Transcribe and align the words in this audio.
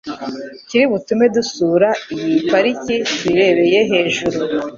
Kiri 0.67 0.85
butume 0.91 1.25
dusura 1.35 1.89
uyi 2.15 2.37
pariki 2.49 2.95
tuyirebeye 3.17 3.79
hejuru 3.91 4.37